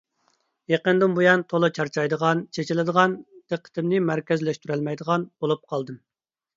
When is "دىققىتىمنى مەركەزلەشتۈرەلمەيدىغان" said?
3.55-5.33